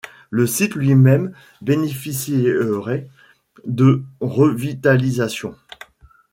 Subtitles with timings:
[0.31, 1.31] Le site lui-même
[1.61, 3.07] bénéficierait
[3.67, 5.53] de revitalisation.